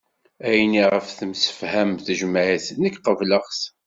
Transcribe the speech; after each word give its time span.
Ayen 0.47 0.73
i 0.81 0.83
ɣef 0.91 1.07
temsefham 1.17 1.91
tejmaɛt 2.05 2.65
nekk 2.81 2.95
qebleɣ-t 3.05 3.61